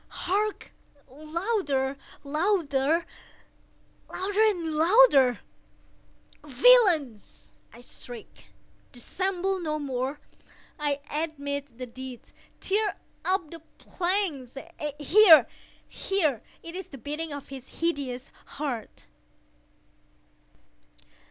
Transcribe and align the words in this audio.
—hark! 0.25 0.71
louder! 1.07 1.95
louder! 2.23 3.05
louder! 4.11 4.55
louder! 4.67 5.39
"Villains!" 6.43 7.51
I 7.71 7.81
shrieked, 7.81 8.45
"dissemble 8.91 9.59
no 9.59 9.77
more! 9.77 10.19
I 10.79 11.01
admit 11.07 11.77
the 11.77 11.85
deed!—tear 11.85 12.95
up 13.25 13.51
the 13.51 13.59
planks!—here, 13.77 15.45
here!—It 15.87 16.75
is 16.75 16.87
the 16.87 16.97
beating 16.97 17.31
of 17.31 17.49
his 17.49 17.69
hideous 17.79 18.31
heart!" 18.57 19.05